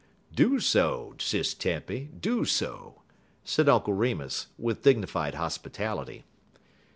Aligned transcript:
"Do 0.33 0.59
so, 0.59 1.13
Sis 1.19 1.53
Tempy, 1.53 2.09
do 2.19 2.43
so," 2.43 3.03
said 3.43 3.69
Uncle 3.69 3.93
Remus, 3.93 4.47
with 4.57 4.81
dignified 4.81 5.35
hospitality. 5.35 6.23